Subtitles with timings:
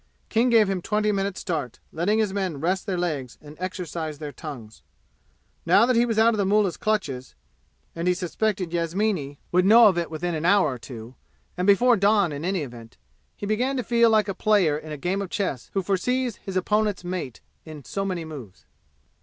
[0.29, 4.31] King gave him twenty minutes start, letting his men rest their legs and exercise their
[4.31, 4.81] tongues.
[5.63, 7.35] Now that he was out of the mullah's clutches
[7.95, 11.13] and he suspected Yasmini would know of it within an hour or two,
[11.55, 12.97] and before dawn in any event
[13.37, 16.57] he began to feel like a player in a game of chess who foresees his
[16.57, 18.65] opponent mate in so many moves.